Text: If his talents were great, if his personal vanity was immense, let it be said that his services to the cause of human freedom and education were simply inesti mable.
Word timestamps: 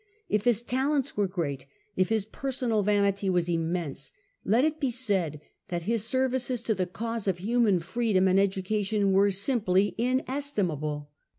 If 0.29 0.45
his 0.45 0.63
talents 0.63 1.15
were 1.15 1.27
great, 1.27 1.67
if 1.95 2.09
his 2.09 2.25
personal 2.25 2.81
vanity 2.81 3.29
was 3.29 3.47
immense, 3.47 4.13
let 4.43 4.65
it 4.65 4.79
be 4.79 4.89
said 4.89 5.39
that 5.67 5.83
his 5.83 6.03
services 6.03 6.61
to 6.61 6.73
the 6.73 6.87
cause 6.87 7.27
of 7.27 7.37
human 7.37 7.79
freedom 7.79 8.27
and 8.27 8.39
education 8.39 9.11
were 9.11 9.29
simply 9.29 9.93
inesti 9.99 10.65
mable. 10.65 11.09